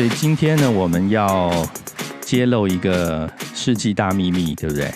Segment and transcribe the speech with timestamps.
[0.00, 1.52] 所以今天呢，我们要
[2.22, 4.90] 揭露一个世纪大秘密，对不对？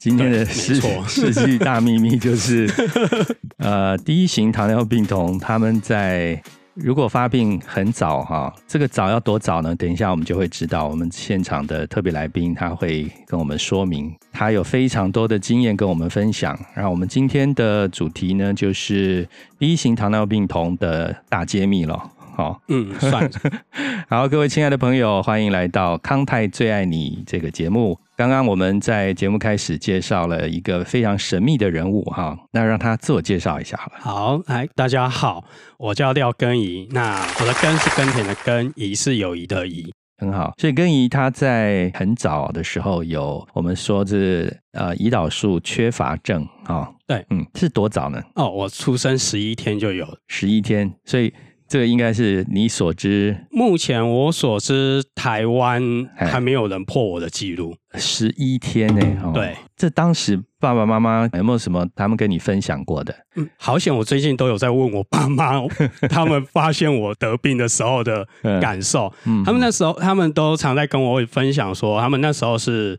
[0.00, 2.68] 今天的世 世纪大秘密就是，
[3.58, 6.42] 呃，第一型糖尿病童他们在
[6.74, 9.72] 如果发病很早哈，这个早要多早呢？
[9.76, 10.88] 等一下我们就会知道。
[10.88, 16.58] 我们现场的特别来宾他会跟我们说明，他有非常多的经验跟我们分享。
[16.74, 22.10] 然后我们今天的主题呢，就是第一型糖尿病童的大揭秘了。
[22.38, 23.28] 好，嗯，算。
[24.08, 27.98] 好，各位亲爱的朋友，欢迎来到康泰最爱你这个节目。
[28.16, 33.98] 刚刚我们在节目开始介绍了一个非常神秘的人物哈，那让他自我介绍一下好了。
[33.98, 35.42] 好，来，大家好，
[35.78, 40.54] 我叫廖根怡，那我的根是耕田的根，怡是友谊的怡，很好。
[40.58, 48.22] 所以根怡他在很早的时候有我们说是呃胰岛素缺乏症啊，对，嗯，是多早呢？
[48.36, 51.34] 哦，我出生十一天就有，十一天，所以。
[51.68, 59.32] 这个应该是你所知，目前我所知，台湾还没有人破我的记录，十一天呢。
[59.34, 63.14] 对，这当时爸爸妈妈有没有什么他们跟你分享过的？
[63.36, 65.60] 嗯，好险，我最近都有在问我爸妈，
[66.08, 68.26] 他们发现我得病的时候的
[68.62, 69.12] 感受。
[69.26, 72.98] 嗯，他们那时候他们都常在跟我分享说，他们那时候是，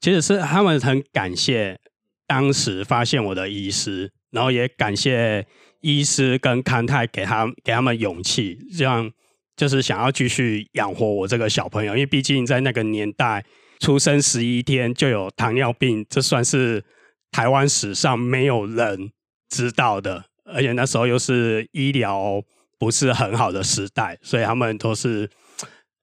[0.00, 1.78] 其实是他们很感谢
[2.26, 5.46] 当时发现我的医师，然后也感谢。
[5.86, 9.08] 医师跟康泰给他给他们勇气，这样
[9.56, 13.44] 就是想要继续养活我这个小朋友，因为毕竟在那个年代
[13.78, 16.82] 出生十一天就有糖尿病，这算是
[17.30, 19.12] 台湾史上没有人
[19.48, 22.42] 知道的，而且那时候又是医疗
[22.80, 25.30] 不是很好的时代，所以他们都是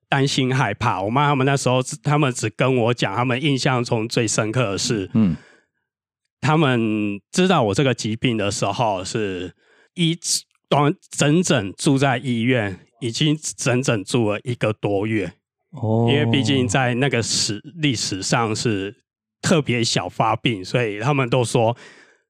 [0.07, 1.01] 担心害怕。
[1.01, 5.35] 我妈他们那时候，他们只跟我讲，他们印象中最深刻的是，嗯，
[6.39, 9.53] 他们知道我这个疾病的时候是。
[9.95, 10.17] 一
[10.69, 15.31] 短整整住在医院，已经整整住了一个多月
[15.69, 16.07] 哦。
[16.09, 18.95] 因为毕竟在那个史历史上是
[19.41, 21.77] 特别小发病，所以他们都说，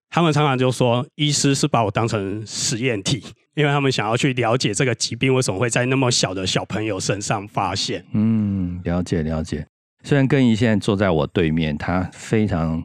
[0.09, 3.23] 他们常常就说，医师是把我当成实验体，
[3.55, 8.05] 因为他们想要去了解这个疾病为什么会在那么小的小朋友身上发现。
[8.13, 9.65] 嗯，了解了解。
[10.03, 12.83] 虽然根怡现在坐在我对面，他非常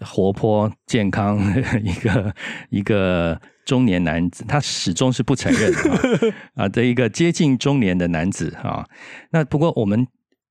[0.00, 1.38] 活泼健康
[1.82, 2.34] 一个
[2.68, 3.40] 一个。
[3.64, 8.86] 中年男子，他始终是不承认的 啊的一个接近中年的男子啊。
[9.30, 10.06] 那不过我们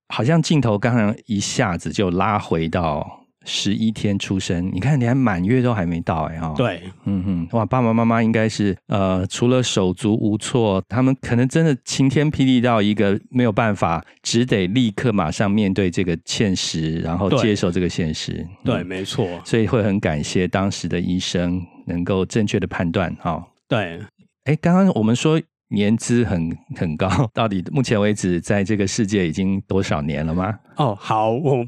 [0.09, 3.19] 好像镜头刚刚一下子就拉回到。
[3.44, 6.53] 十一天出生，你看，连满月都还没到哎哈。
[6.55, 18.47] 对，嗯哼，哇，爸爸妈妈应该是呃，除了手足无措，他们可能真的晴天霹雳到一个没有办法，只得立刻马上面对这个现实，然后接受这个现实。
[18.63, 19.27] 对，没错。
[19.44, 23.46] 所以会很感谢当时的医生能够正确的判断哈。
[23.68, 24.02] 对，
[24.46, 30.59] 哎，刚刚我们说年资很 很高，到底目前为止在这个世界已经多少年了吗？
[30.78, 31.66] 哦，好，我。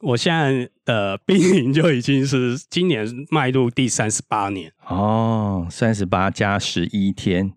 [0.00, 7.50] 我现在的兵龄就已经是今年迈入第三十八年哦，三十八加十一天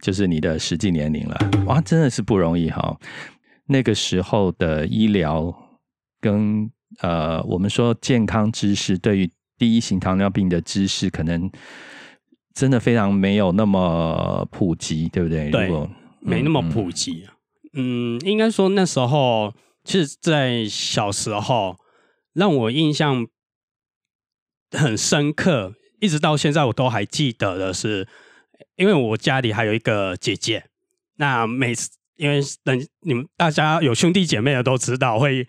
[0.00, 1.36] 就是你的实际年龄了。
[1.66, 2.96] 哇，真的是不容易哈。
[3.66, 5.52] 那个时候的医疗
[6.20, 9.28] 跟呃，我们说健康知识，对于
[9.60, 11.48] 第一型糖尿病的知识，可能
[12.52, 15.50] 真的非常没有那么普及，对不对？
[15.50, 15.70] 对，
[16.18, 17.28] 没那么普及。
[17.74, 19.54] 嗯，应该说那时候。
[19.82, 21.74] 其实，在小时候，
[22.34, 23.26] 让我印象
[24.70, 28.06] 很深刻，一直到现在我都还记得的是，
[28.76, 30.66] 因为我家里还有一个姐姐。
[31.16, 35.48] 那每次，因为等你们大家有兄弟姐妹的都知道，会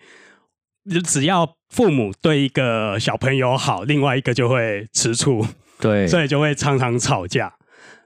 [1.04, 5.46] 只要父母对一个小朋友好，另外一个就会吃醋，
[5.80, 7.54] 对， 所以就会常常吵架。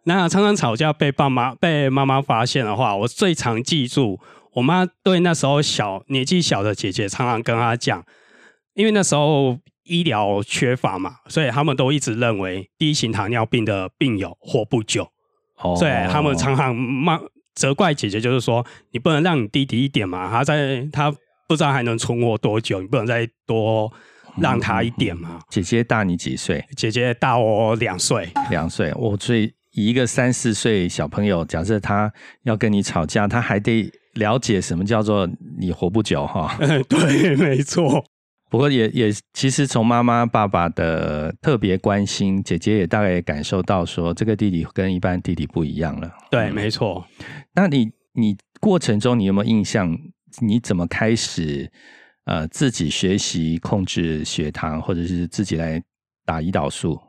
[0.05, 4.21] 那常常吵架被爸妈被妈妈发现的话，我最常记住。
[4.53, 8.03] 我妈对那时候小年纪小的姐姐常常跟她讲，
[8.75, 15.09] 因为那时候医疗缺乏嘛，所以他们都一直认为第一型糖尿病的病友活不久，
[15.77, 17.21] 所以他们常常骂
[17.55, 21.15] 责怪姐姐，就是说你不能让你弟弟一点嘛，他在他
[21.49, 23.93] 不知道还能存活多久，你不能再多
[24.41, 25.41] 让他一点嘛。
[25.51, 26.65] 姐姐大你几岁？
[26.77, 28.93] 姐姐大我两岁，两岁。
[28.97, 32.13] 我所以一个三四岁小朋友，假设他
[32.43, 33.91] 要跟你吵架，他还得。
[34.17, 35.29] 了解什么叫做
[35.59, 36.57] 你活不久哈？
[36.89, 38.03] 对，没错。
[38.49, 46.11] 不过也也其实从妈妈爸爸的特别关心，姐姐也大概也感受到说，这个弟弟跟一般弟弟不一样了。
[46.31, 47.07] 对，没错。
[47.55, 49.95] 那你你过程中你有没有印象？
[50.41, 51.71] 你怎么开始
[52.25, 55.83] 呃自己学习控制血糖，或者是自己来
[56.25, 57.01] 打胰岛素？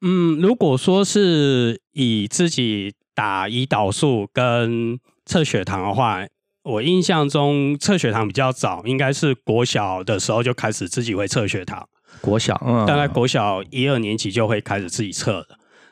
[0.00, 6.26] 嗯，如果说是以自己打胰岛素跟测血糖的话。
[6.68, 11.88] 我印象中测血糖比较早，应该是国小的时候就开始自己会测血糖。
[12.20, 15.46] 国小，嗯，大概国小一二年级就会开始自己测了。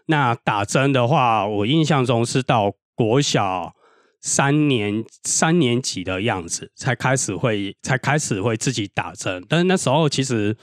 [0.06, 3.72] 那打针的话，我印象中是到国小
[4.24, 9.44] 三年三年级的样子才开始会才开始会自己打针。
[9.48, 10.56] 但是那时候其实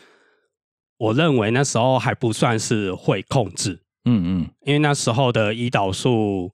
[0.98, 6.52] 我认为那时候还不算是会控制，嗯嗯，因为那时候的胰岛素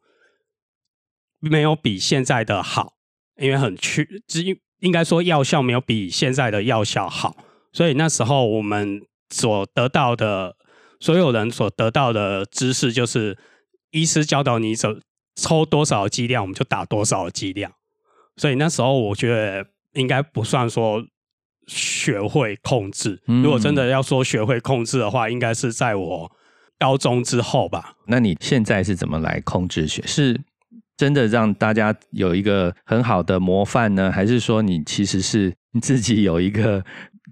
[1.39, 2.94] 没有比现在的好。
[3.39, 4.03] 因为很缺，
[4.44, 7.38] 应应该说药效没有比现在的药效好，
[7.71, 9.00] 所以那时候我们
[9.30, 10.56] 所得到的，
[11.00, 13.38] 所有人所得到的知识就是，
[13.92, 15.00] 医师教导你怎
[15.38, 17.72] 抽多少剂量，我们就打多少剂量。
[18.36, 21.01] 所以那时候我觉得应该不算说
[21.68, 23.22] 学会控制。
[23.25, 26.31] 如果真的要说学会控制的话，应该是在我
[26.78, 27.94] 高中之后吧。
[28.07, 30.04] 那你现在是怎么来控制血？
[30.06, 30.42] 是？
[30.98, 36.84] 真的让大家有一个很好的模范呢，还是说你其实是你自己有一个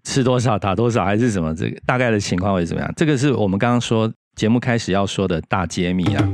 [0.03, 1.51] 吃多少打多少，还是什么？
[1.55, 2.93] 这个大概的情况会怎么样？
[2.95, 6.29] 这个是我们刚刚说节目开始要说的大揭秘啊。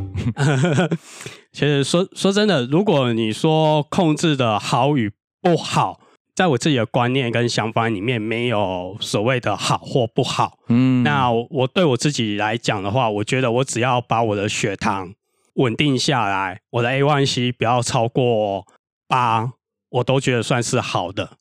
[1.53, 5.11] 其实说说真的，如果你说控制的好与
[5.41, 5.99] 不好，
[6.35, 10.57] 在我自己的观念跟想法里面，没有所谓的好或不好。
[10.69, 15.13] 嗯，那我对我自己来讲的话，我觉得我只要把我的血糖。
[15.55, 18.65] 稳定下来，我的 A1C 不要超过
[19.09, 19.51] 八，
[19.89, 21.31] 我都觉得算是好的。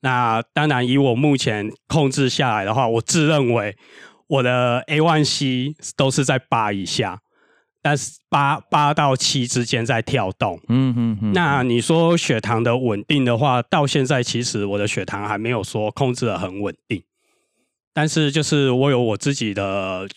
[0.00, 3.76] 那当然，以我目前控制下来的话，我自认为
[4.30, 7.20] 我的 A1C 都是在八以下，
[7.82, 10.58] 但是八八到七之间在跳动。
[10.68, 11.32] 嗯嗯嗯。
[11.32, 17.02] 那你说血糖的稳定的话，到现在其实我的血糖还没有说控制的很稳定，
[17.92, 20.08] 但是就是我有我自己的。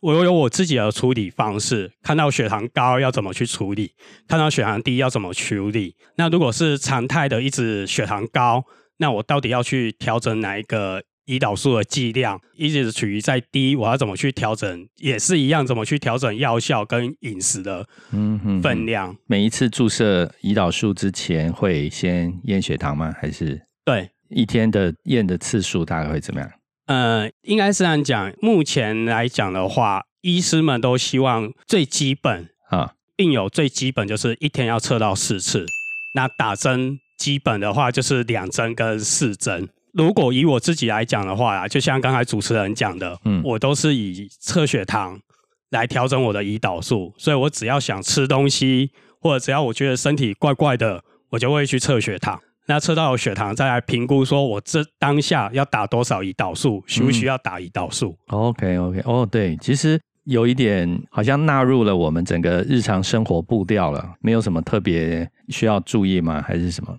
[0.00, 3.90] 我有我自己的处理方式，看到血糖高要怎么去处理，
[4.28, 5.96] 看到血糖低要怎么处理。
[6.14, 8.64] 那如果是常态的一直血糖高，
[8.98, 12.40] 那我到底要去调整哪一个胰岛素的剂量？
[12.56, 14.88] 一直处于在低，我要怎么去调整？
[14.96, 17.86] 也是一样，怎么去调整药效跟饮食的
[18.62, 19.14] 分量？
[19.26, 23.14] 每一次注射胰岛素之前会先验血糖吗？
[23.20, 26.50] 还是对一天的验的次数大概会怎么样？
[26.86, 28.32] 呃，应该是这样讲。
[28.40, 35.66] 目前来讲的话，医师们都希望最基本啊，病友最基本就是一天要测到四次。
[36.14, 39.68] 那打针基本的话就是两针跟四针。
[39.92, 45.18] 如果以我自己来讲的话啊，就像刚才主持人讲的，嗯，我都是以测血糖
[45.70, 48.90] 来调整我的胰岛素，所以我只要想吃东西，
[49.20, 52.40] 或者只要我觉得身体怪怪的，我就会去测血糖。
[52.66, 66.44] 那测到血糖，再来评估，说我这当下要打多少胰岛素，需不需要打胰岛素？OK OK，哦，对，其实有一点好像纳入了我们整个日常生活步调了，没有什么特别需要注意吗？
[66.46, 66.94] 还是什么？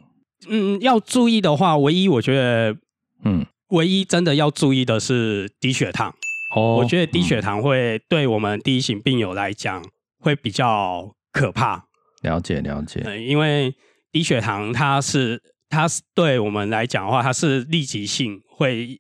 [0.47, 2.77] 嗯，要注意的话，唯一我觉得，
[3.23, 6.13] 嗯，唯一真的要注意的是低血糖。
[6.55, 9.83] 哦，我觉得低血糖会对我们第一型病友来讲
[10.19, 11.85] 会比较可怕。
[12.21, 13.75] 了解了解，因为
[14.11, 15.41] 低血糖它是。
[15.71, 18.99] 它是对我们来讲的话，它是立即性会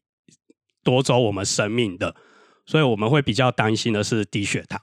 [0.83, 2.15] 夺走我们生命的，
[2.67, 4.79] 所以我们会比较担心的是低血糖。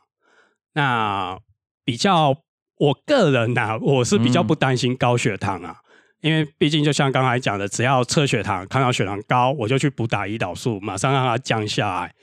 [0.73, 1.39] 那
[1.85, 2.37] 比较
[2.79, 5.77] 我个人呢，我是比较不担心高血糖啊，
[6.21, 12.15] 因为毕竟就像刚才讲的，只要测血糖看到血糖高，我就去补打胰岛素，马上让它降下来。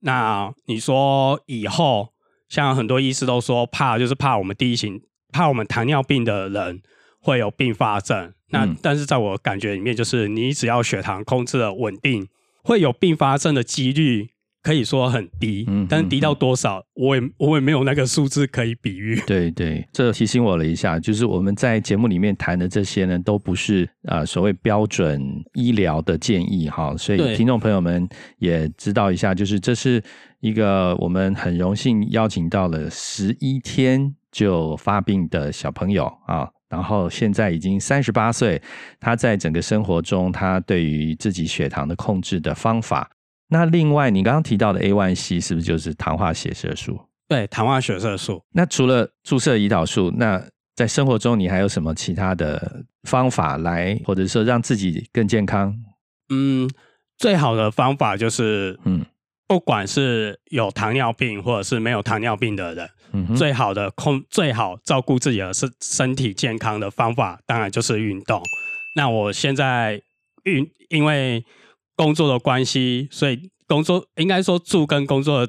[0.00, 2.10] 那你说以后，
[2.48, 5.00] 像很多医师都说怕，就是怕我们第一型，
[5.32, 6.82] 怕我们糖尿病的人
[7.20, 8.32] 会有并发症。
[8.50, 12.26] 那但是在我感觉里面，就是你只要血糖控制的稳定，
[12.62, 14.30] 会有并发症的几率
[14.68, 15.64] 可以说很低。
[15.66, 19.18] 嗯，但是低到多少，我也我也没有那个数字可以比喻。
[19.26, 26.94] 对对，这提醒我了一下，就是我们在节目里面谈的这些呢，都不是啊所谓标准医疗的建议哈。
[26.98, 28.06] 所以听众朋友们
[28.36, 30.02] 也知道一下，就是这是
[30.40, 36.46] 一个我们很荣幸邀请到了十一天就发病的小朋友啊。
[36.68, 38.60] 然后现在已经三十八岁，
[39.00, 43.08] 他在整个生活中，他对于自己血糖的控制的方法。
[43.48, 47.00] 那另外，你刚刚提到的 A1C 是不是就是糖化血色素？
[47.28, 48.42] 对，糖化血色素。
[48.52, 50.42] 那除了注射胰岛素，那
[50.74, 55.74] 在生活中你还有什么其他的方法来，或者说让自己更健康？
[56.30, 56.70] 嗯，
[57.16, 59.04] 最好的方法就是嗯。
[59.50, 68.42] 不管是有糖尿病或者是没有糖尿病的人，最好的控最好照顾自己的身身体健康的方法，当然就是运动。
[68.94, 70.02] 那我现在
[70.44, 71.42] 运因为
[71.98, 75.48] 工作的关系，所以工作应该说住跟工作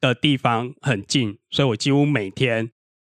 [0.00, 2.70] 的地方很近，所以我几乎每天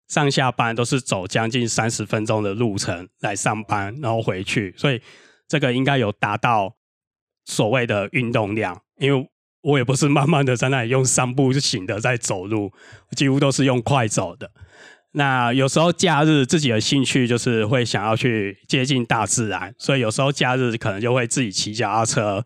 [0.10, 5.01] 上下班都是走将近三十分钟的路程来上班，然后回去，所以
[5.48, 6.75] 这个应该有达到
[7.46, 8.82] 所谓的运动量。
[8.98, 9.30] 因为
[9.62, 12.74] 我也不是慢慢的在那里用三步行的在走路，
[13.16, 14.51] 几乎都是用快走的。
[15.13, 22.46] 那有时候假日自己的兴趣就是会想要去接近大自然，所以有时候假日可能就会自己骑脚踏车。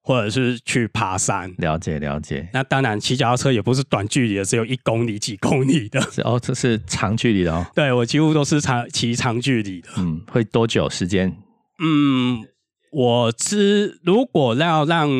[0.00, 2.48] 或者是去爬山，了解了解。
[2.54, 6.00] 那当然，骑脚踏车也不是短距离的，只有一公里、几公里的。
[6.24, 7.66] 哦，这是长距离的哦。
[7.74, 9.90] 对我几乎都是长骑长距离的。
[9.98, 11.36] 嗯，会多久时间？
[11.84, 12.42] 嗯，
[12.90, 15.10] 我知如果要让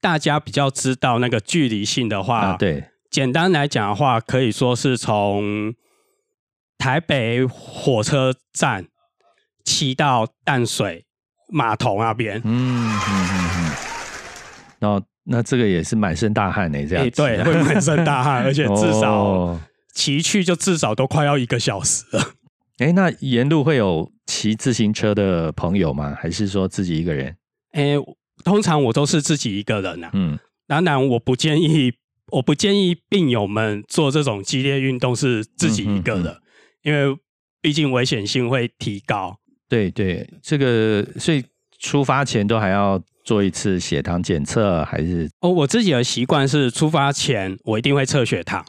[0.00, 5.74] 大家比较知道那个距离性的话，对，简单来讲的话，可以说是从
[6.80, 8.86] 台北火车站
[9.64, 11.04] 骑到淡水
[11.48, 12.40] 码头那边。
[12.42, 13.72] 嗯嗯嗯嗯。
[14.78, 19.60] 然后，那这个也是满身大汗呢，这样对，会满身大汗， 而且至少
[19.92, 22.32] 骑去就至少都快要一个小时了。
[22.78, 26.16] 哎，那沿路会有骑自行车的朋友吗？
[26.18, 27.36] 还是说自己一个人？
[27.72, 27.94] 哎，
[28.42, 30.08] 通常我都是自己一个人啊。
[30.14, 31.92] 嗯，当然我不建议，
[32.32, 36.40] 我不建议病友们做这种激烈运动是自己一个的，
[36.82, 37.16] 因为
[37.60, 39.38] 毕竟危险性会提高。
[39.68, 41.44] 对对，这个所以
[41.78, 43.02] 出发前都还要。
[43.22, 45.30] 做一次血糖检测还是？
[45.40, 48.64] 哦，我自己的习惯是出发前我一定会测血糖。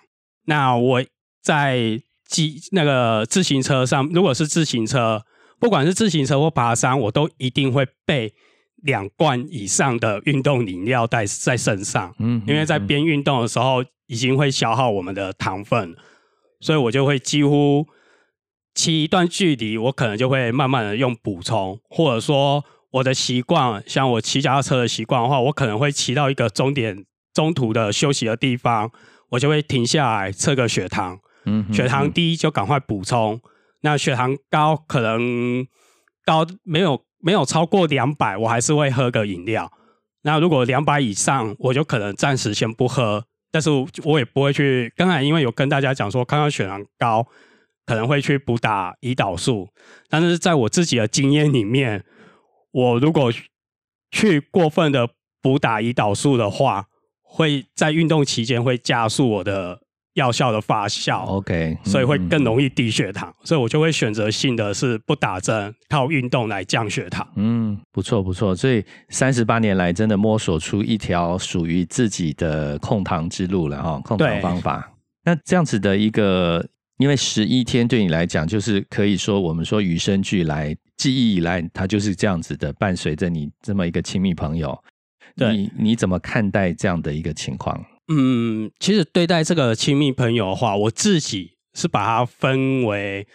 [0.45, 1.03] 那我
[1.41, 5.23] 在机那个自行车上，如果是自行车，
[5.57, 8.33] 不管是自行车或爬山，我都一定会备
[8.83, 12.13] 两罐以上的运动饮料带在身上。
[12.19, 15.95] 嗯，因为在边运动的时候已经会消耗我们的糖分，
[16.59, 17.87] 所以我就会几乎
[18.73, 22.63] 骑一段距离，我可能就会慢慢的用补充，或者说。
[22.95, 28.91] 我的习惯，像我骑脚踏车的习惯的话，我可能会骑到一个终点中途的休息的地方，
[29.29, 31.17] 我就会停下来测个血糖。
[31.45, 33.39] 嗯，血糖低就赶快补充。
[33.83, 35.65] 那血糖高可能
[36.25, 39.71] 高没有没有超过两百，我还是会喝个饮料。
[40.23, 43.23] 那如果两百以上，我就可能暂时先不喝。
[43.53, 43.69] 但是
[44.03, 44.91] 我也不会去。
[44.97, 47.25] 刚才因为有跟大家讲说，看到血糖高
[47.91, 49.67] 可能会去补打胰岛素，
[50.09, 52.05] 但是在我自己的经验里面。
[52.71, 53.29] 我如果
[54.11, 55.09] 去过分的
[55.41, 56.85] 补打胰岛素的话，
[57.21, 59.77] 会在运动期间会加速我的
[60.13, 61.25] 药效的发酵。
[61.25, 67.27] OK，所以会更容易低血糖，所以我就会选择性的是不打针，靠运动来降血糖。
[67.35, 68.55] 嗯，不错不错。
[68.55, 74.89] 所以三十八年来，真的摸索出一条属于自己的控糖之路了哈，控糖方法。
[75.25, 76.65] 那这样子的一个，
[77.01, 80.77] 因为十一天对你来讲，就是可以说我们说与生俱来。
[80.97, 84.79] 记忆以来，它就是这样子的，伴随着你这么一个亲密朋友。
[85.35, 87.83] 你你怎么看待这样的一个情况？
[88.13, 93.27] 嗯，其实对待这个亲密朋友的话，我自己是把它分为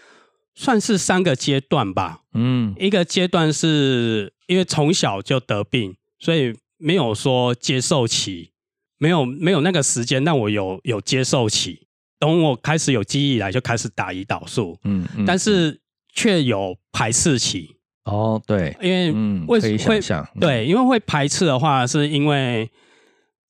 [0.54, 2.20] 算是三个阶段吧。
[2.34, 8.52] 嗯，一个阶段是因为从小就得病，所以没有说接受期，
[8.98, 11.85] 没有没有那个时间让我有有接受期。
[12.18, 14.78] 等我开始有记忆以来，就开始打胰岛素。
[14.84, 15.80] 嗯，嗯但是。
[16.18, 17.76] 却有排斥期。
[18.04, 22.70] 哦，对，因为为可以想象，对，因为会排斥的话，是因为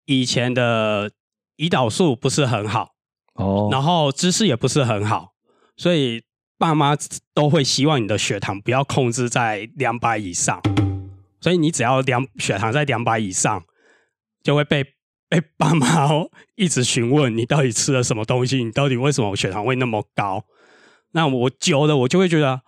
[0.07, 1.09] 以前的
[1.59, 2.97] 胰岛素不是很好
[3.35, 5.35] 哦，然后姿势也不是很好，
[5.77, 6.25] 所以
[6.59, 6.97] 爸妈
[7.33, 10.61] 都会希望你的血糖不要控制在两百以上，
[11.41, 13.63] 所以你只要两血糖在两百以上，
[14.43, 14.85] 就会被
[15.29, 16.09] 被爸妈
[16.55, 20.45] 一直询问你到底吃了什么东西，你到底为什么血糖会那么高。
[21.13, 22.61] 那我久了，我就会觉得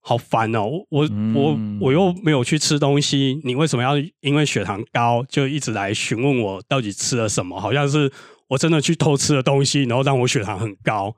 [0.00, 0.66] 好烦哦！
[0.90, 7.58] 我我我又没有去吃东西，你为什么要因为血糖高就一直来询问我到底吃了什么？
[7.58, 8.12] 好像是
[8.48, 11.16] 我真的去偷吃了东西，然后让我血糖很高，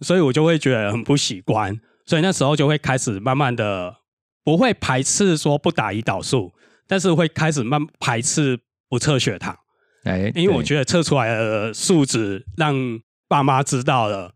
[0.00, 1.80] 所以我就会觉得很不习惯。
[2.06, 3.96] 所以那时候就会开始慢慢的
[4.44, 6.52] 不会排斥说不打胰岛素，
[6.86, 9.56] 但是会开始慢排斥不测血糖。
[10.04, 14.34] 哎，因为我觉得测出来的数值让爸妈知道了。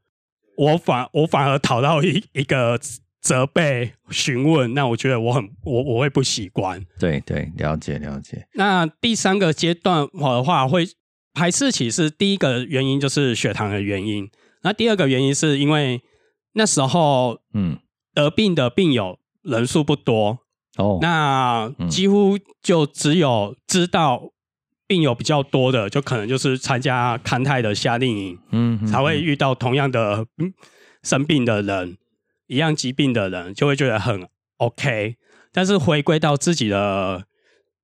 [0.57, 2.81] 我反我反而讨到一一个
[3.21, 6.85] 责备询问，那我觉得我很我我会不习惯。
[6.99, 8.49] 对对，了解了解。
[8.55, 10.85] 那第三个阶段我的话会
[11.33, 14.29] 排斥起是第一个原因就是血糖的原因，
[14.63, 16.01] 那第二个原因是因为
[16.55, 17.79] 那时候嗯
[18.15, 20.39] 得病的病友人数不多
[20.77, 24.33] 哦，那几乎就只有知道。
[24.89, 30.27] 病友比较多的，就可能就是参加康泰的夏令营，嗯，才会遇到同样的
[31.03, 31.97] 生病的人，
[32.47, 34.27] 一样疾病的人，就会觉得很
[34.57, 35.17] OK。
[35.53, 37.25] 但是回归到自己的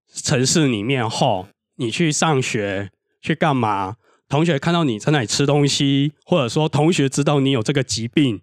[0.08, 1.46] 城市里面后，
[1.76, 3.96] 你去上学去干嘛，
[4.28, 8.40] 同学看到你在那里吃东西，或者说同学知道你有这个疾病，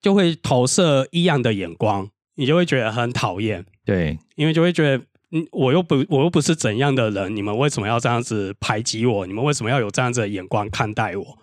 [0.00, 3.66] 就会投射异样的眼光，你就会觉得很讨厌。
[3.84, 9.26] 对，因为就会觉得，嗯，我又不，我又不是怎样的人，你们为什么要这样子排挤我？
[9.26, 11.38] 你们为什么要有这样子的眼光看待我？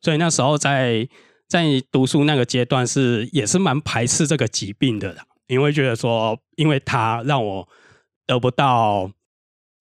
[0.00, 1.08] 所以那时候在
[1.48, 5.16] 在读书那个阶段是也是蛮排斥这个疾病的，
[5.46, 7.68] 因为觉得说，因为他让我
[8.26, 9.10] 得不到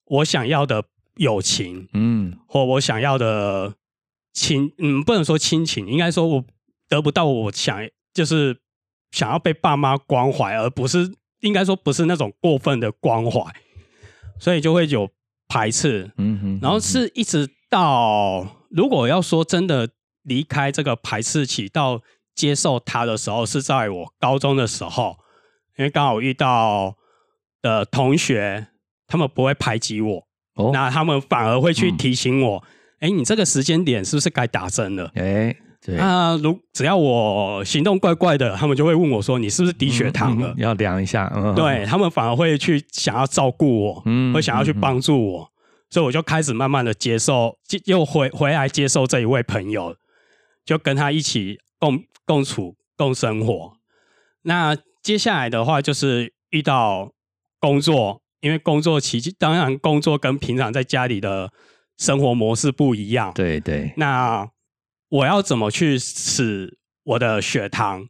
[0.05, 0.83] 我想要的。
[1.19, 3.73] 友情，嗯，或我想要的
[4.33, 6.45] 亲，嗯，不能说亲情，应该说我
[6.87, 8.55] 得不到我想，就是
[9.09, 13.41] 想要被爸妈关怀，而不是应该说不是那种过分的关怀，
[14.39, 15.09] 所以就会有
[15.47, 19.89] 排斥，嗯哼，然后是一直到如果要说真的
[20.23, 22.01] 离开这个排斥期到
[22.35, 25.17] 接受他的时候，是在我高中的时候，
[25.77, 26.95] 因为刚好遇到
[27.61, 28.67] 的同学，
[29.07, 30.27] 他们不会排挤我。
[30.73, 32.63] 那他们反而会去提醒我，
[32.99, 35.11] 哎，你这个时间点是不是该打针了？
[35.13, 35.55] 哎，
[35.87, 35.95] 对。
[35.95, 40.53] 那如只要我行动怪怪的，他们就会问我说，你是不是低血糖了？
[40.57, 41.27] 要量一下。
[41.55, 44.03] 对他们反而会去想要照顾我，
[44.33, 45.49] 会想要去帮助我，
[45.89, 49.95] 所以我就开始慢慢的接受，又回回来接受这一位朋友，
[50.65, 53.73] 就跟他一起共共处共生活。
[54.41, 57.13] 那接下来的话就是遇到
[57.59, 58.21] 工作。
[58.39, 61.51] 因为工作期间，当然工作跟平常在家里的
[61.97, 63.31] 生活模式不一样。
[63.33, 63.91] 对对。
[63.97, 64.47] 那
[65.09, 68.07] 我要怎么去使我的血糖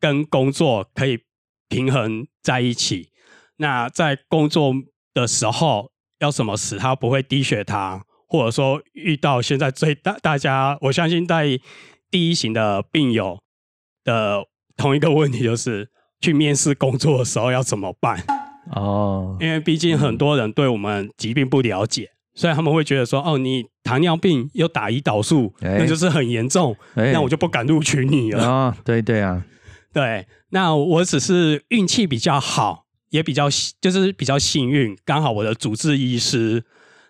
[0.00, 1.20] 跟工作可以
[1.68, 3.10] 平衡在一起？
[3.56, 4.72] 那在工作
[5.12, 5.90] 的时候
[6.20, 8.02] 要怎么使它不会低血糖？
[8.26, 11.58] 或者说遇到现在最大大家，我相信在
[12.10, 13.38] 第一型的病友
[14.04, 14.44] 的
[14.76, 15.90] 同一个问题，就是
[16.20, 18.22] 去面试工作的时候要怎么办？
[18.72, 29.44] 哦，因为毕竟很多人对我们疾病不了解，所以他们会觉得说：“哦，你糖尿病又打胰岛素，那就是很严重，那我就不敢录取你了。”啊，对对啊，
[29.92, 30.24] 对。
[30.50, 33.48] 那我只是运气比较好，也比较
[33.80, 36.62] 就是比较幸运，刚好我的主治医师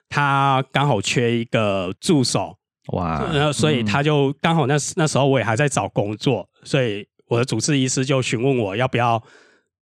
[0.09, 2.57] 他刚好缺一个助手，
[2.95, 9.23] 哇，所以他就刚好那那时候我也还在找工作，所以我的主治医师就询问我要不要。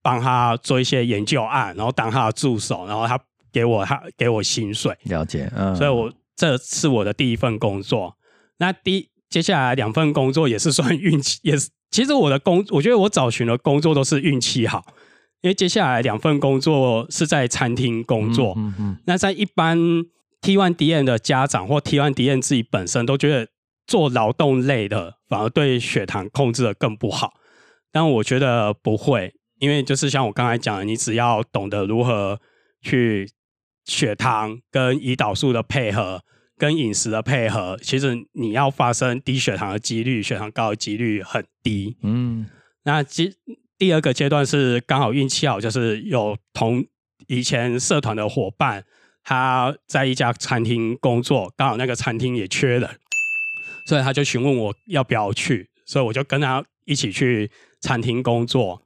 [0.05, 3.19] 帮他做一些研究案，然后当他的助手，然后他
[3.55, 8.17] 给我他给我薪水，了解，嗯，所以我这是我的第一份工作。
[8.57, 14.83] 那第接下来两份工作也是算运气， 也是其实我的工，我觉得我找寻的工作都是运气好，
[15.41, 19.77] 因为接下来两份工作是在餐厅工作，嗯嗯，那在一般
[20.41, 23.47] T one D N 的家长或 T one D N 自己本身都觉得
[23.87, 27.35] 做劳动类的反而对血糖控制的更不好，
[27.93, 29.33] 但我觉得不会。
[29.59, 32.37] 因为就是像我刚才讲的，你只要懂得如何
[32.81, 33.25] 去
[33.85, 36.21] 血糖跟胰岛素的配合，
[36.57, 41.95] 跟饮食的配合，其实你要发生低血糖的几率、血糖高的几率很低。
[42.01, 42.45] 嗯，
[42.83, 43.33] 那第
[43.77, 46.85] 第二个阶段是刚好运气好，就是有同
[47.27, 48.83] 以前社团的伙伴，
[49.23, 52.89] 他在一家餐厅工作，刚好那个餐厅也缺人，
[53.87, 58.81] 所以他就询问我要不要去，所以我就跟他一起去餐厅工作。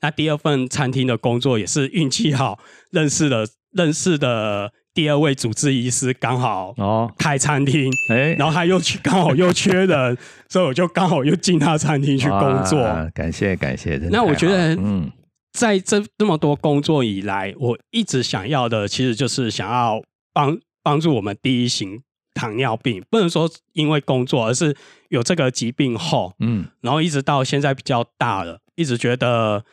[0.00, 2.58] 那第二份餐厅的工作也是运气好，
[2.90, 10.16] 认识了认识的第二位主治医师刚好哦开餐厅，哎，然后他又去刚好又缺人，
[10.48, 12.80] 所以我就刚好又进他餐厅去工作。
[13.14, 15.10] 感谢感谢，那我觉得，嗯，
[15.52, 20.00] 在这这么多工作以来，我一直想要的其实就是想要
[20.32, 22.00] 帮帮助我们第一型
[22.34, 24.76] 糖尿病，不能说因为工作，而是
[25.08, 29.64] 有这个疾病后，嗯，然后一直到现在比较大了，一直觉得。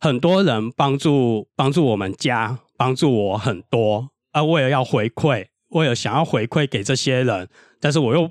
[0.00, 7.48] 很多人帮助帮助我们家，帮助我很多，啊，为了要回馈，为了想要回馈给这些人，
[7.80, 8.30] 但是我又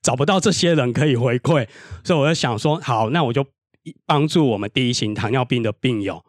[0.00, 1.66] 找不到这些人可以回馈，
[2.04, 3.44] 所以我就想说，好，那我就
[4.06, 6.24] 帮助我们第一型糖尿病的病友，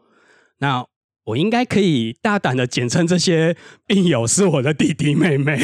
[0.57, 0.83] 那
[1.25, 3.55] 我应该可以大胆的简称这些
[3.85, 5.55] 病友是我的弟弟妹妹，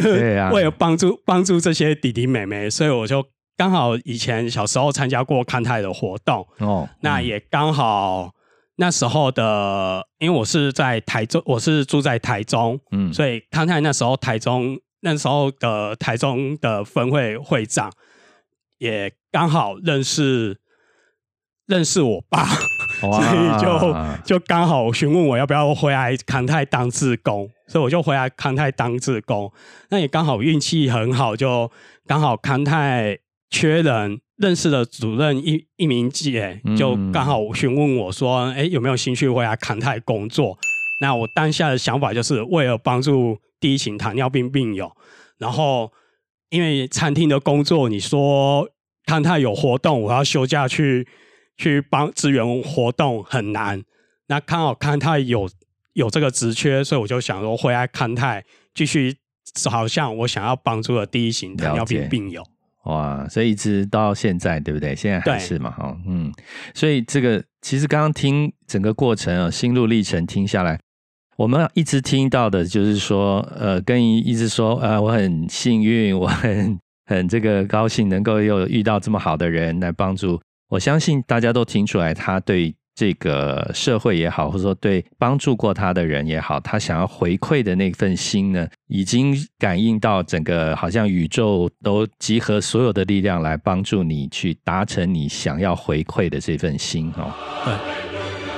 [0.00, 8.30] 对啊， 为了帮助帮助这些弟弟妹妹，所以我就刚好以前小时候参加过康泰的活动，哦，那也刚好。
[8.78, 17.90] 那时候的，因为我是在台中，我是住在台中，嗯，所以康泰那时候台中那时候的台中的分会会长
[18.78, 20.60] 也刚好认识
[21.66, 22.44] 认识我爸，
[23.00, 29.50] 所以就就刚好询问我要不要回来康泰当志工，所以我就回来康泰当志工。
[29.88, 31.70] 那也刚好运气很好，就
[32.06, 34.20] 刚好康泰缺人。
[34.36, 40.58] 认识的主任一一名姐就刚好询问我说：“哎，有没有兴趣回来康泰工作？”
[41.00, 44.90] 那我当下的想法就是为了帮助第一型糖尿病病友，
[45.38, 45.92] 然后
[46.50, 48.68] 因为餐厅的工作，你说
[49.04, 51.06] 康泰有活动，我要休假去
[51.56, 53.82] 去帮支援活动很难。
[54.28, 55.48] 那刚好康泰有
[55.92, 58.44] 有这个职缺，所以我就想说回来康泰
[58.74, 59.16] 继续，
[59.70, 62.42] 好像我想要帮助的第一型糖尿病病友。
[62.86, 64.96] 哇，所以一直到现在，对不对？
[64.96, 66.32] 现在还是嘛，哈，嗯。
[66.74, 70.80] 所以这个其实刚刚听整个过程啊，心路历程听下来，
[71.36, 80.40] 我们一直听到的就是说，呃，跟一直说，呃，我很幸运，我很很这个高兴，能够有遇到这么好的人来帮助。
[80.68, 82.74] 我相信大家都听出来，他对。
[82.96, 97.30] 这个社会也好，或者说对帮助过他的人也好，他想要回馈的那份心呢，已经感应到整个好像宇宙都集合所有的力量来帮助你去达成你想要回馈的这份心哦。
[97.64, 97.74] 对，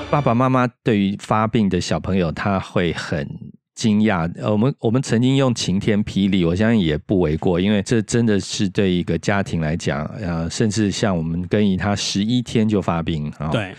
[0.09, 3.29] 爸爸妈妈对于发病的小朋友，他会很。
[3.78, 13.72] 惊讶，呃，我们我们曾经用晴天霹雳，我相信也不为过，因为这真的是对一个家庭来讲，呃，甚至像我们跟以他十一天就发病啊，对，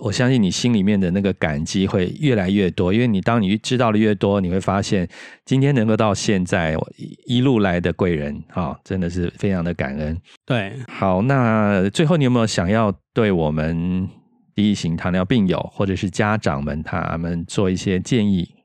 [0.00, 5.08] 我相信你心里面的那个感激会越来越多，因为你当你知道的越多，你会发现
[5.44, 6.76] 今天能够到现在
[7.24, 10.20] 一路来的贵人啊，真的是非常的感恩。
[10.44, 14.08] 对，好，那最后你有没有想要对我们
[14.56, 18.55] 第一型糖尿病友或者是家长们他们做一些建议？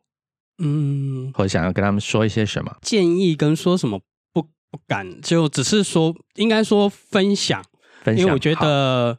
[0.61, 2.77] 嗯，或者想要跟他们说一些什么？
[2.81, 3.99] 建议，跟说什么
[4.31, 7.63] 不不敢，就只是说，应该说分享，
[8.03, 9.17] 分享因为我觉得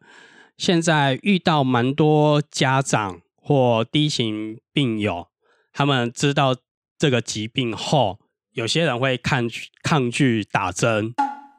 [0.57, 5.27] 现在遇到蛮多家长或低型病友，
[5.73, 6.55] 他们知道
[6.99, 8.19] 这个疾病后，
[8.53, 11.13] 有些人会抗拒抗拒打针，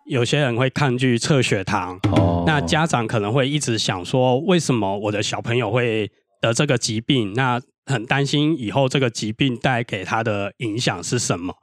[0.06, 2.00] 有些人会抗拒测血糖。
[2.12, 7.34] 哦，那家长可能会一直想说，为什么我的小朋友会得这个疾病？
[7.34, 11.54] 那很担心以后这个疾病带给他的影响是什么？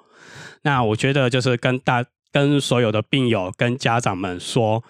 [0.63, 4.85] 那我觉得就是跟大跟所有的病友跟家长们说，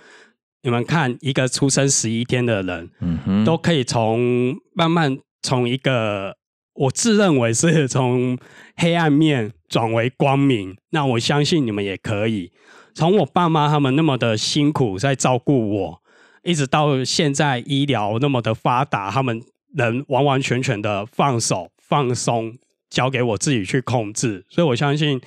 [0.63, 6.37] 你们看一个出生十一天的人，嗯，都可以从慢慢从一个
[6.75, 8.37] 我自认为是从
[8.77, 10.77] 黑暗面转为光明。
[10.91, 12.51] 那我相信你们也可以。
[12.93, 16.03] 从我爸妈他们那么的辛苦在照顾我，
[16.43, 19.41] 一直到现在医疗那么的发达，他们。
[19.75, 22.57] 能完完全全的放手放松，
[22.89, 24.45] 交给我自己去控制。
[24.49, 25.21] 所以我相信，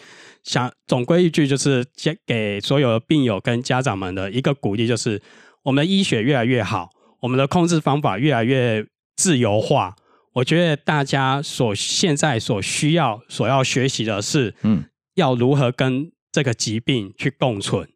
[0.43, 5.21] 想总归一句，就是给给所有的病友跟家长们的一个鼓励，就是
[5.63, 6.89] 我们的医学越来越好，
[7.21, 9.95] 我们的控制方法越来越自由化。
[10.33, 14.83] 我觉得大家所现在所需要、所要学习的是，嗯，
[15.15, 17.87] 要如何跟这个疾病去共存。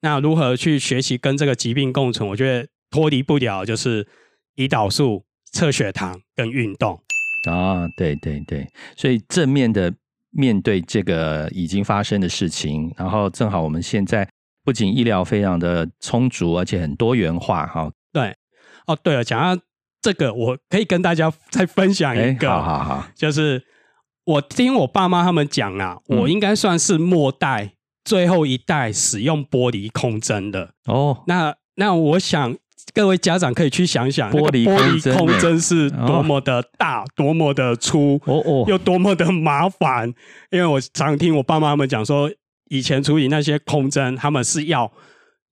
[0.00, 2.28] 那如何去学习跟这个疾病共存？
[2.30, 4.06] 我觉得脱离不了就是
[4.56, 5.24] 胰岛素。
[5.52, 6.98] 测血糖跟运动
[7.48, 9.92] 啊，对对对，所以正面的
[10.30, 14.26] 面对这个已经发生的事情，然后正好我们现在
[14.64, 17.90] 不仅医疗非常的充足，而且很多元化哈。
[18.12, 18.34] 对，
[18.86, 19.62] 哦对了，讲到
[20.00, 23.62] 这个，我可以跟大家再分享一个，好好好，就是
[24.24, 31.22] 我听我爸妈他们讲啊，我应该算是末代最后一代使用玻璃空针的哦。
[31.26, 32.56] 那那我想。
[32.94, 40.12] 各位家长可以去想想，玻璃玻璃空针是多么的大， 多么的粗，哦哦，又多么的麻烦。
[40.50, 42.30] 因为我常听我爸妈们讲说，
[42.68, 44.92] 以前处理那些空针，他们是要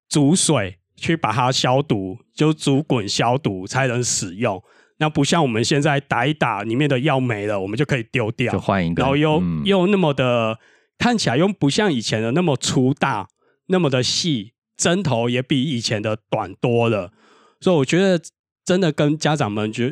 [0.09, 4.63] 煮水去把它消毒，就煮滚消毒才能使用。
[4.99, 9.01] 那不像我们现在打一打，里面的药没了，我们就可以丢掉，就换一个。
[9.01, 10.59] 然后又又那么的
[10.99, 13.29] 看起来又不像以前的那么粗大，
[13.69, 17.13] 那么的细，针头也比以前的短多了。
[17.61, 18.21] 所以我觉得
[18.65, 19.85] 真的跟家长们就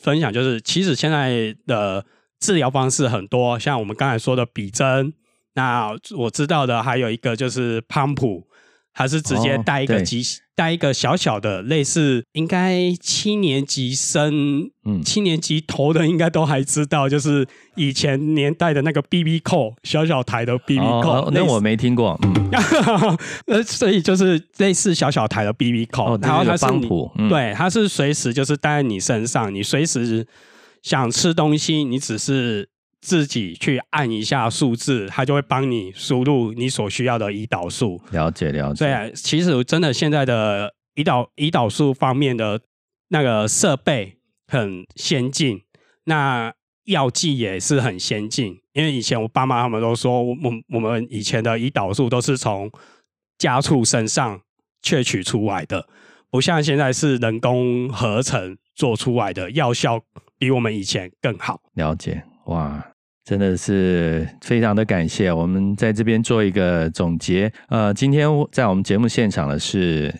[0.00, 2.04] 分享，就是其实现在的
[2.38, 5.12] 治疗方式很多，像我们刚才说的比针，
[5.54, 8.46] 那我知道的还有一个就是潘普。
[8.94, 10.22] 还是直接带一个机，
[10.54, 22.50] 带一个小小的，类似应该七年级生，嗯，七年级头的应该都还知道，就是以前年代的那个 B B 扣，小小台的 B B 扣，那我没听过，嗯，
[23.48, 26.64] 呃，所以就是类似小小台的 B B 扣，然后它是
[27.28, 30.24] 对，它是随时就是带在你身上，你随时
[30.82, 32.68] 想吃东西，你只是。
[33.04, 38.00] 自己去按一下数字，它就会帮你输入你所需要的胰岛素。
[38.12, 38.86] 了解了解。
[38.86, 42.58] 对，其实真的现在的胰岛胰岛素方面的
[43.08, 45.60] 那个设备很先进，
[46.04, 48.58] 那药剂也是很先进。
[48.72, 50.34] 因为以前我爸妈他们都说，我
[50.70, 52.72] 我们以前的胰岛素都是从
[53.36, 54.40] 家畜身上
[54.82, 55.86] 萃取出来的，
[56.30, 60.00] 不像现在是人工合成做出来的，药效
[60.38, 61.60] 比我们以前更好。
[61.74, 62.82] 了解，哇。
[63.24, 65.32] 真的是非常的感谢。
[65.32, 67.50] 我们在这边做一个总结。
[67.68, 70.14] 呃，今天在我们节目现场的是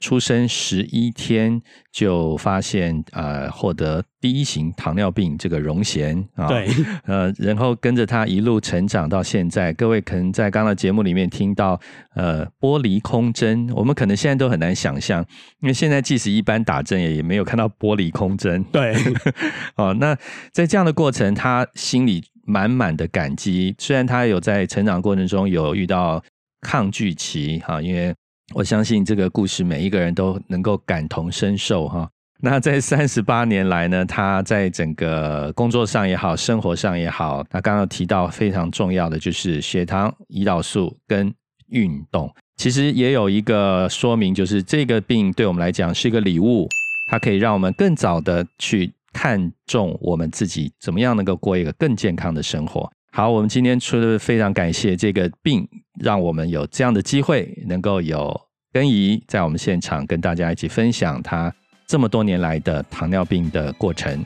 [0.00, 6.68] 出生十一天就发现呃获得第一型糖尿病这个荣衔啊，对，
[7.06, 9.72] 呃，然后跟着他一路成长到现在。
[9.72, 11.80] 各位可能在刚刚节目里面听到
[12.14, 15.24] 呃玻璃空针，我们可能现在都很难想象，
[15.60, 18.62] 因为现在即使一般打针也也没有看到玻璃空针。
[18.64, 18.94] 对，
[19.76, 20.16] 哦，那
[20.52, 22.24] 在这样的过程，他心里。
[22.44, 26.20] 满满的感激，虽然他有在成长过程中有遇到
[26.60, 28.12] 抗拒期哈，因为
[28.54, 32.08] 我相信这个故事每一个人都能够感同身受哈。
[32.40, 41.32] 那在三十八年来呢，他在整个工作上也好，生活上也好，他刚刚提到非常重要的就是血糖、胰岛素跟
[41.68, 42.32] 运动。
[42.56, 46.68] 其实也有一个说明，就是这个病对我们来讲是一个礼物，
[47.10, 48.92] 它可以让我们更早的去。
[49.14, 52.90] 看重我们自己怎么样能够过一个更健康的生活。
[53.14, 55.68] 好，我们今天除了非常感谢这个病，
[56.00, 58.34] 让我们有这样的机会，能够有
[58.72, 61.52] 根怡在我们现场跟大家一起分享他
[61.86, 64.24] 这么多年来的糖尿病的过程。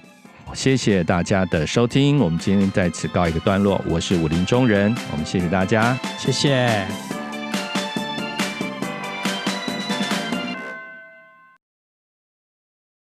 [0.54, 3.84] 谢谢大家的收听，我们今天在此告一个段落。
[3.88, 7.25] 我是武林中人，我们谢谢大家，谢谢。